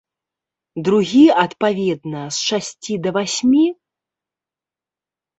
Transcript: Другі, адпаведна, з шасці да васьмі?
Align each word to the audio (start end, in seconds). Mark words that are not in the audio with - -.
Другі, 0.85 1.19
адпаведна, 1.43 2.21
з 2.37 2.45
шасці 2.47 2.93
да 3.03 3.09
васьмі? 3.19 3.61